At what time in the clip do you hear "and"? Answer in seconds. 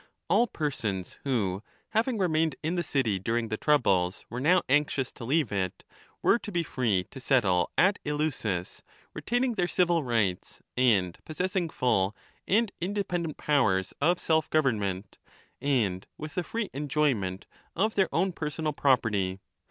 10.75-11.23, 12.47-12.71, 15.61-16.07